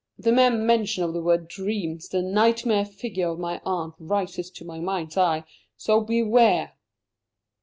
[0.17, 4.49] At the mere mention of the word 'dreams' the nightmare figure of my aunt rises
[4.49, 5.43] to my mind's eye.
[5.77, 6.73] So beware."